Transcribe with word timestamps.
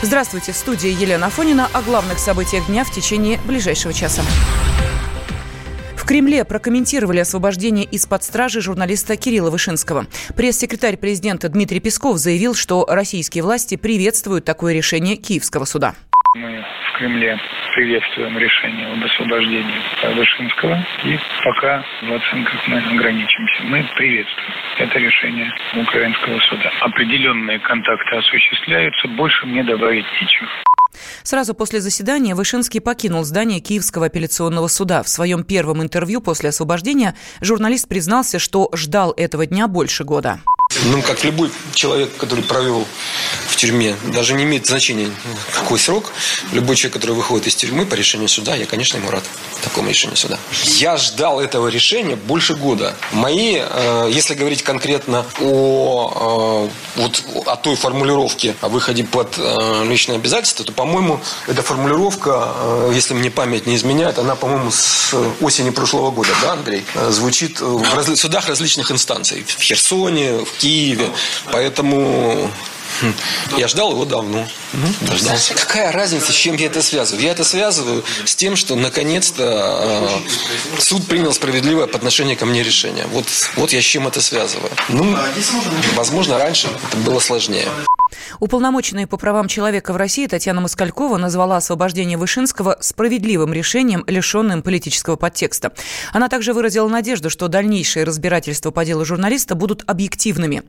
Здравствуйте, 0.00 0.52
в 0.52 0.56
студии 0.56 0.90
Елена 0.90 1.26
Афонина 1.26 1.68
о 1.72 1.82
главных 1.82 2.20
событиях 2.20 2.68
дня 2.68 2.84
в 2.84 2.90
течение 2.92 3.40
ближайшего 3.44 3.92
часа. 3.92 4.22
В 5.96 6.04
Кремле 6.04 6.44
прокомментировали 6.44 7.18
освобождение 7.18 7.84
из-под 7.84 8.22
стражи 8.22 8.60
журналиста 8.60 9.16
Кирилла 9.16 9.50
Вышинского. 9.50 10.06
Пресс-секретарь 10.36 10.96
президента 10.98 11.48
Дмитрий 11.48 11.80
Песков 11.80 12.18
заявил, 12.18 12.54
что 12.54 12.86
российские 12.88 13.42
власти 13.42 13.76
приветствуют 13.76 14.44
такое 14.44 14.72
решение 14.72 15.16
Киевского 15.16 15.64
суда. 15.64 15.96
Мы 16.34 16.62
в 16.62 16.98
Кремле 16.98 17.38
приветствуем 17.74 18.36
решение 18.36 18.86
об 18.86 19.02
освобождении 19.02 19.80
Вышинского. 20.14 20.84
И 21.04 21.18
пока 21.42 21.82
в 22.02 22.12
оценках 22.12 22.68
мы 22.68 22.78
ограничимся. 22.78 23.62
Мы 23.62 23.82
приветствуем 23.96 24.52
это 24.76 24.98
решение 24.98 25.50
украинского 25.74 26.38
суда. 26.40 26.70
Определенные 26.82 27.58
контакты 27.60 28.16
осуществляются. 28.16 29.08
Больше 29.08 29.46
мне 29.46 29.64
добавить 29.64 30.04
нечего. 30.20 30.48
Сразу 31.22 31.54
после 31.54 31.80
заседания 31.80 32.34
Вышинский 32.34 32.82
покинул 32.82 33.24
здание 33.24 33.60
Киевского 33.60 34.06
апелляционного 34.06 34.66
суда. 34.68 35.02
В 35.02 35.08
своем 35.08 35.44
первом 35.44 35.82
интервью 35.82 36.20
после 36.20 36.50
освобождения 36.50 37.14
журналист 37.40 37.88
признался, 37.88 38.38
что 38.38 38.68
ждал 38.74 39.14
этого 39.16 39.46
дня 39.46 39.66
больше 39.66 40.04
года. 40.04 40.40
Ну, 40.86 41.02
как 41.02 41.24
любой 41.24 41.50
человек, 41.74 42.16
который 42.16 42.44
провел 42.44 42.86
в 43.48 43.56
тюрьме, 43.56 43.96
даже 44.12 44.34
не 44.34 44.44
имеет 44.44 44.66
значения, 44.66 45.10
какой 45.52 45.78
срок. 45.78 46.12
Любой 46.52 46.76
человек, 46.76 46.94
который 46.94 47.16
выходит 47.16 47.48
из 47.48 47.56
тюрьмы 47.56 47.84
по 47.84 47.94
решению 47.94 48.28
суда, 48.28 48.54
я, 48.54 48.66
конечно, 48.66 48.96
ему 48.96 49.10
рад 49.10 49.24
такому 49.62 49.88
решению 49.88 50.16
суда. 50.16 50.38
Я 50.76 50.96
ждал 50.96 51.40
этого 51.40 51.68
решения 51.68 52.14
больше 52.16 52.54
года. 52.54 52.94
Мои, 53.12 53.56
э, 53.58 54.08
если 54.10 54.34
говорить 54.34 54.62
конкретно 54.62 55.24
о, 55.40 56.68
э, 56.96 57.00
вот, 57.00 57.22
о 57.46 57.56
той 57.56 57.74
формулировке 57.74 58.54
о 58.60 58.68
выходе 58.68 59.04
под 59.04 59.34
э, 59.38 59.84
личные 59.84 60.16
обязательства, 60.16 60.64
то, 60.64 60.72
по-моему, 60.72 61.20
эта 61.48 61.62
формулировка, 61.62 62.52
если 62.92 63.14
мне 63.14 63.30
память 63.30 63.66
не 63.66 63.76
изменяет, 63.76 64.18
она, 64.18 64.36
по-моему, 64.36 64.70
с 64.70 65.14
осени 65.40 65.70
прошлого 65.70 66.10
года, 66.10 66.30
да, 66.42 66.52
Андрей, 66.52 66.84
звучит 67.08 67.60
в 67.60 68.16
судах 68.16 68.48
различных 68.48 68.92
инстанций. 68.92 69.44
В 69.46 69.62
Херсоне, 69.62 70.44
в 70.44 70.52
Киеве. 70.58 70.67
Поэтому 71.52 72.50
хм, 73.00 73.12
я 73.56 73.68
ждал 73.68 73.92
его 73.92 74.04
давно. 74.04 74.46
Ждал. 75.14 75.36
Какая 75.54 75.92
разница, 75.92 76.32
с 76.32 76.34
чем 76.34 76.56
я 76.56 76.66
это 76.66 76.82
связываю? 76.82 77.24
Я 77.24 77.32
это 77.32 77.44
связываю 77.44 78.04
с 78.24 78.34
тем, 78.36 78.56
что 78.56 78.76
наконец-то 78.76 80.18
э, 80.76 80.80
суд 80.80 81.06
принял 81.06 81.32
справедливое 81.32 81.86
по 81.86 81.96
отношению 81.96 82.36
ко 82.36 82.46
мне 82.46 82.62
решение. 82.62 83.06
Вот, 83.06 83.26
вот 83.56 83.72
я 83.72 83.80
с 83.80 83.84
чем 83.84 84.06
это 84.06 84.20
связываю. 84.20 84.70
Ну, 84.88 85.16
возможно, 85.94 86.38
раньше 86.38 86.68
это 86.88 86.96
было 86.98 87.20
сложнее. 87.20 87.68
Уполномоченная 88.40 89.06
по 89.06 89.16
правам 89.16 89.48
человека 89.48 89.92
в 89.92 89.96
России 89.96 90.26
Татьяна 90.26 90.60
Москалькова 90.60 91.16
назвала 91.16 91.56
освобождение 91.56 92.18
Вышинского 92.18 92.76
справедливым 92.80 93.52
решением, 93.52 94.04
лишенным 94.06 94.62
политического 94.62 95.16
подтекста. 95.16 95.72
Она 96.12 96.28
также 96.28 96.52
выразила 96.52 96.88
надежду, 96.88 97.30
что 97.30 97.48
дальнейшие 97.48 98.04
разбирательства 98.04 98.70
по 98.70 98.84
делу 98.84 99.04
журналиста 99.04 99.54
будут 99.54 99.84
объективными. 99.86 100.62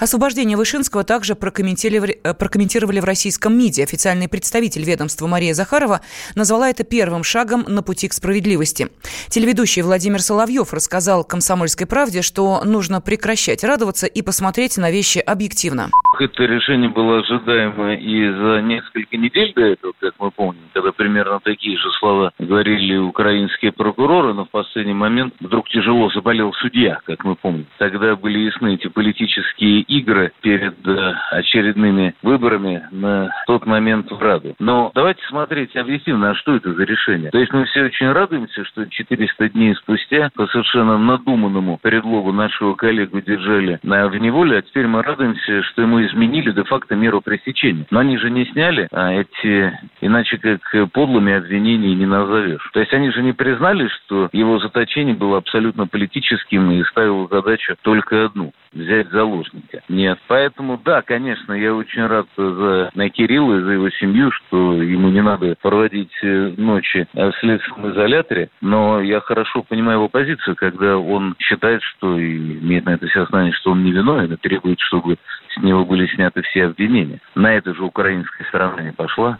Освобождение 0.00 0.56
Вышинского 0.56 1.04
также 1.04 1.34
прокомментировали, 1.34 2.20
э, 2.22 2.34
прокомментировали 2.34 3.00
в 3.00 3.04
российском 3.04 3.56
МИДе. 3.56 3.84
Официальный 3.84 4.28
представитель 4.28 4.84
ведомства 4.84 5.26
Мария 5.26 5.54
Захарова 5.54 6.00
назвала 6.34 6.70
это 6.70 6.84
первым 6.84 7.24
шагом 7.24 7.64
на 7.68 7.82
пути 7.82 8.08
к 8.08 8.12
справедливости. 8.12 8.88
Телеведущий 9.28 9.82
Владимир 9.82 10.22
Соловьев 10.22 10.72
рассказал 10.72 11.24
«Комсомольской 11.24 11.86
правде», 11.86 12.22
что 12.22 12.62
нужно 12.64 13.00
прекращать 13.00 13.64
радоваться 13.64 14.06
и 14.06 14.22
посмотреть 14.22 14.76
на 14.76 14.90
вещи 14.90 15.18
объективно. 15.18 15.90
Это 16.20 16.44
решение 16.44 16.88
было 16.88 17.18
ожидаемо 17.20 17.94
и 17.94 18.30
за 18.30 18.62
несколько 18.62 19.16
недель 19.16 19.52
до 19.54 19.62
этого, 19.62 19.92
как 19.98 20.14
мы 20.18 20.30
помним, 20.30 20.62
когда 20.72 20.92
примерно 20.92 21.40
такие 21.40 21.76
же 21.76 21.90
слова 21.98 22.32
говорили 22.38 22.96
украинские 22.96 23.72
прокуроры, 23.72 24.32
но 24.32 24.44
в 24.44 24.50
последний 24.50 24.94
момент 24.94 25.34
вдруг 25.40 25.68
тяжело 25.68 26.10
заболел 26.10 26.52
судья, 26.54 27.00
как 27.04 27.24
мы 27.24 27.36
помним. 27.36 27.66
Тогда 27.78 28.16
были 28.16 28.38
ясны 28.38 28.74
эти 28.74 28.88
политические 28.88 29.80
игры 29.82 30.32
перед 30.40 30.74
э, 30.86 31.14
очередными 31.32 32.14
выборами 32.22 32.86
на 32.90 33.30
тот 33.46 33.66
момент 33.66 34.10
в 34.10 34.20
Раду. 34.20 34.54
Но 34.58 34.90
давайте 34.94 35.22
смотреть 35.28 35.76
объективно, 35.76 36.30
а 36.30 36.34
что 36.34 36.56
это 36.56 36.72
за 36.72 36.84
решение? 36.84 37.30
То 37.30 37.38
есть 37.38 37.52
мы 37.52 37.64
все 37.66 37.84
очень 37.84 38.10
радуемся, 38.10 38.64
что 38.64 38.86
400 38.86 39.50
дней 39.50 39.74
спустя 39.76 40.30
по 40.34 40.46
совершенно 40.46 40.98
надуманному 40.98 41.78
предлогу 41.78 42.32
нашего 42.32 42.74
коллегу 42.74 43.20
держали 43.20 43.78
в 43.82 44.16
неволе, 44.16 44.58
а 44.58 44.62
теперь 44.62 44.86
мы 44.86 45.02
радуемся, 45.02 45.62
что 45.64 45.82
ему 45.82 46.05
изменили 46.06 46.52
де-факто 46.52 46.94
меру 46.96 47.20
пресечения. 47.20 47.86
Но 47.90 48.00
они 48.00 48.18
же 48.18 48.30
не 48.30 48.44
сняли 48.46 48.88
а 48.92 49.12
эти, 49.12 49.78
иначе 50.00 50.38
как 50.38 50.90
подлыми 50.92 51.34
обвинений 51.34 51.94
не 51.94 52.06
назовешь. 52.06 52.68
То 52.72 52.80
есть 52.80 52.92
они 52.92 53.10
же 53.10 53.22
не 53.22 53.32
признали, 53.32 53.88
что 53.88 54.28
его 54.32 54.58
заточение 54.58 55.14
было 55.14 55.38
абсолютно 55.38 55.86
политическим 55.86 56.70
и 56.70 56.84
ставило 56.84 57.28
задачу 57.28 57.76
только 57.82 58.24
одну– 58.24 58.52
взять 58.76 59.08
заложника. 59.10 59.82
Нет. 59.88 60.18
Поэтому, 60.28 60.80
да, 60.84 61.02
конечно, 61.02 61.52
я 61.52 61.74
очень 61.74 62.06
рад 62.06 62.26
за 62.36 62.90
на 62.94 63.08
Кирилла 63.10 63.58
и 63.58 63.62
за 63.62 63.72
его 63.72 63.90
семью, 63.90 64.30
что 64.32 64.82
ему 64.82 65.08
не 65.08 65.22
надо 65.22 65.54
проводить 65.60 66.12
э, 66.22 66.54
ночи 66.56 67.06
в 67.12 67.32
следственном 67.40 67.92
изоляторе, 67.92 68.50
но 68.60 69.00
я 69.00 69.20
хорошо 69.20 69.62
понимаю 69.62 69.98
его 69.98 70.08
позицию, 70.08 70.56
когда 70.56 70.98
он 70.98 71.34
считает, 71.38 71.82
что 71.82 72.18
и 72.18 72.36
имеет 72.36 72.84
на 72.86 72.90
это 72.90 73.06
все 73.06 73.22
основание, 73.22 73.52
что 73.54 73.72
он 73.72 73.84
не 73.84 73.92
виновен 73.92 74.32
и 74.32 74.36
требует, 74.36 74.78
чтобы 74.80 75.16
него 75.66 75.84
были 75.84 76.06
сняты 76.06 76.42
все 76.42 76.66
обвинения. 76.66 77.20
На 77.34 77.54
это 77.54 77.74
же 77.74 77.84
украинская 77.84 78.46
сторона 78.48 78.82
не 78.82 78.92
пошла. 78.92 79.36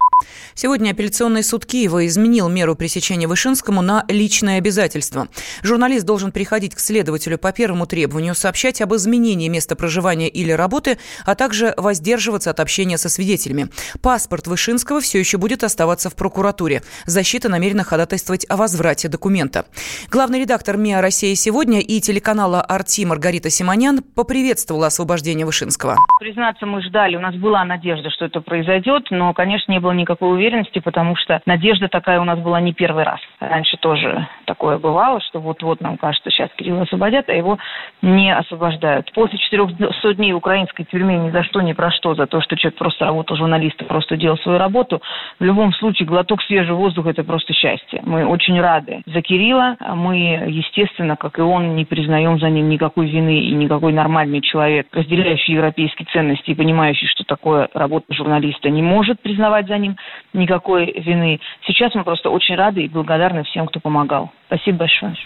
Сегодня 0.54 0.90
апелляционный 0.90 1.42
суд 1.42 1.66
Киева 1.66 2.06
изменил 2.06 2.48
меру 2.48 2.74
пресечения 2.76 3.26
Вышинскому 3.26 3.82
на 3.82 4.04
личное 4.08 4.58
обязательство. 4.58 5.28
Журналист 5.62 6.06
должен 6.06 6.32
приходить 6.32 6.74
к 6.74 6.78
следователю 6.78 7.38
по 7.38 7.52
первому 7.52 7.86
требованию, 7.86 8.34
сообщать 8.34 8.80
об 8.80 8.94
изменении 8.94 9.48
места 9.48 9.76
проживания 9.76 10.28
или 10.28 10.52
работы, 10.52 10.98
а 11.24 11.34
также 11.34 11.74
воздерживаться 11.76 12.50
от 12.50 12.60
общения 12.60 12.98
со 12.98 13.08
свидетелями. 13.08 13.68
Паспорт 14.00 14.46
Вышинского 14.46 15.00
все 15.00 15.18
еще 15.18 15.38
будет 15.38 15.62
оставаться 15.62 16.08
в 16.08 16.16
прокуратуре. 16.16 16.82
Защита 17.04 17.48
намерена 17.48 17.84
ходатайствовать 17.84 18.46
о 18.48 18.56
возврате 18.56 19.08
документа. 19.08 19.66
Главный 20.10 20.40
редактор 20.40 20.76
МИА 20.76 21.02
«Россия 21.02 21.34
сегодня» 21.34 21.80
и 21.80 22.00
телеканала 22.00 22.62
«Арти» 22.62 23.04
Маргарита 23.04 23.50
Симонян 23.50 24.02
поприветствовала 24.02 24.86
освобождение 24.86 25.44
Вышинского. 25.44 25.96
Признаться, 26.18 26.64
мы 26.66 26.82
ждали, 26.82 27.16
у 27.16 27.20
нас 27.20 27.34
была 27.34 27.64
надежда, 27.64 28.10
что 28.10 28.24
это 28.24 28.40
произойдет, 28.40 29.08
но, 29.10 29.34
конечно, 29.34 29.70
не 29.72 29.80
было 29.80 29.92
никакой 30.06 30.32
уверенности, 30.32 30.78
потому 30.78 31.16
что 31.16 31.40
надежда 31.46 31.88
такая 31.88 32.20
у 32.20 32.24
нас 32.24 32.38
была 32.38 32.60
не 32.60 32.72
первый 32.72 33.02
раз. 33.02 33.20
Раньше 33.40 33.76
тоже 33.76 34.28
такое 34.44 34.78
бывало, 34.78 35.20
что 35.20 35.40
вот-вот 35.40 35.80
нам 35.80 35.96
кажется, 35.96 36.30
сейчас 36.30 36.48
Кирилла 36.56 36.82
освободят, 36.82 37.28
а 37.28 37.32
его 37.32 37.58
не 38.02 38.32
освобождают. 38.32 39.12
После 39.12 39.38
400 39.38 40.14
дней 40.14 40.32
в 40.32 40.36
украинской 40.36 40.84
тюрьме 40.84 41.16
ни 41.16 41.30
за 41.30 41.42
что, 41.42 41.60
ни 41.60 41.72
про 41.72 41.90
что, 41.90 42.14
за 42.14 42.26
то, 42.26 42.40
что 42.40 42.56
человек 42.56 42.78
просто 42.78 43.04
работал 43.04 43.36
журналистом, 43.36 43.88
просто 43.88 44.16
делал 44.16 44.38
свою 44.38 44.58
работу, 44.58 45.02
в 45.40 45.44
любом 45.44 45.72
случае 45.72 46.06
глоток 46.06 46.40
свежего 46.42 46.76
воздуха– 46.76 47.10
это 47.10 47.24
просто 47.24 47.52
счастье. 47.52 48.00
Мы 48.04 48.24
очень 48.24 48.60
рады 48.60 49.02
за 49.06 49.20
Кирилла. 49.22 49.76
Мы, 49.80 50.44
естественно, 50.46 51.16
как 51.16 51.38
и 51.38 51.42
он, 51.42 51.74
не 51.74 51.84
признаем 51.84 52.38
за 52.38 52.48
ним 52.48 52.68
никакой 52.68 53.08
вины 53.08 53.40
и 53.40 53.52
никакой 53.52 53.92
нормальный 53.92 54.40
человек, 54.40 54.86
разделяющий 54.92 55.54
европейские 55.54 56.06
ценности 56.12 56.50
и 56.50 56.54
понимающий, 56.54 57.08
что 57.08 57.24
такое 57.24 57.68
работа 57.74 58.06
журналиста 58.10 58.70
не 58.70 58.82
может 58.82 59.20
признавать 59.20 59.66
за 59.66 59.78
ним 59.78 59.95
никакой 60.32 60.92
вины. 60.92 61.40
Сейчас 61.66 61.94
мы 61.94 62.04
просто 62.04 62.30
очень 62.30 62.56
рады 62.56 62.82
и 62.82 62.88
благодарны 62.88 63.44
всем, 63.44 63.66
кто 63.66 63.80
помогал. 63.80 64.30
Спасибо 64.46 64.78
большое. 64.78 65.16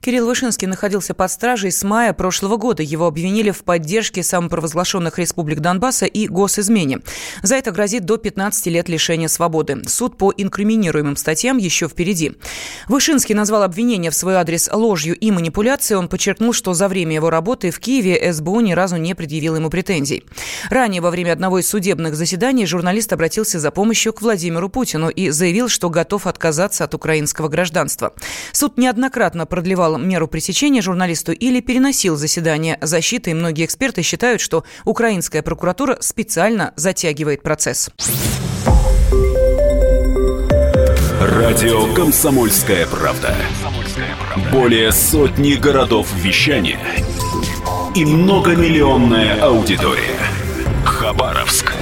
Кирилл 0.00 0.26
Вышинский 0.26 0.68
находился 0.68 1.14
под 1.14 1.30
стражей 1.30 1.72
с 1.72 1.82
мая 1.82 2.12
прошлого 2.12 2.56
года. 2.56 2.82
Его 2.82 3.06
обвинили 3.06 3.50
в 3.50 3.64
поддержке 3.64 4.22
самопровозглашенных 4.22 5.18
республик 5.18 5.58
Донбасса 5.58 6.06
и 6.06 6.28
госизмене. 6.28 7.00
За 7.42 7.56
это 7.56 7.72
грозит 7.72 8.04
до 8.04 8.16
15 8.16 8.66
лет 8.68 8.88
лишения 8.88 9.26
свободы. 9.28 9.82
Суд 9.86 10.16
по 10.16 10.32
инкриминируемым 10.36 11.16
статьям 11.16 11.56
еще 11.56 11.88
впереди. 11.88 12.32
Вышинский 12.86 13.34
назвал 13.34 13.64
обвинение 13.64 14.12
в 14.12 14.14
свой 14.14 14.36
адрес 14.36 14.70
ложью 14.72 15.16
и 15.16 15.30
манипуляцией. 15.32 15.98
Он 15.98 16.08
подчеркнул, 16.08 16.52
что 16.52 16.74
за 16.74 16.86
время 16.86 17.14
его 17.14 17.30
работы 17.30 17.70
в 17.70 17.80
Киеве 17.80 18.32
СБУ 18.32 18.60
ни 18.60 18.72
разу 18.72 18.96
не 18.96 19.14
предъявил 19.14 19.56
ему 19.56 19.70
претензий. 19.70 20.24
Ранее 20.70 21.02
во 21.02 21.10
время 21.10 21.32
одного 21.32 21.58
из 21.58 21.68
судебных 21.68 22.14
заседаний 22.14 22.66
журналист 22.66 23.12
обратился 23.12 23.58
за 23.58 23.70
помощью 23.72 24.12
к 24.12 24.17
Владимиру 24.22 24.68
Путину 24.68 25.08
и 25.08 25.30
заявил, 25.30 25.68
что 25.68 25.90
готов 25.90 26.26
отказаться 26.26 26.84
от 26.84 26.94
украинского 26.94 27.48
гражданства. 27.48 28.12
Суд 28.52 28.78
неоднократно 28.78 29.46
продлевал 29.46 29.98
меру 29.98 30.28
пресечения 30.28 30.82
журналисту 30.82 31.32
или 31.32 31.60
переносил 31.60 32.16
заседание 32.16 32.78
защиты, 32.80 33.30
и 33.30 33.34
многие 33.34 33.64
эксперты 33.64 34.02
считают, 34.02 34.40
что 34.40 34.64
украинская 34.84 35.42
прокуратура 35.42 35.98
специально 36.00 36.72
затягивает 36.76 37.42
процесс. 37.42 37.90
Радио 41.20 41.92
«Комсомольская 41.94 42.86
правда». 42.86 43.34
Более 44.52 44.92
сотни 44.92 45.54
городов 45.54 46.12
вещания 46.14 46.78
и 47.94 48.04
многомиллионная 48.04 49.42
аудитория. 49.42 50.18
Хабаровск. 50.84 51.57